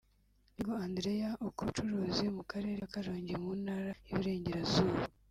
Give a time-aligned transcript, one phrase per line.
[0.55, 4.99] Binego Andrea ukora ubucuruzi mu Karere ka Karongi mu Ntara y’iburengerazuba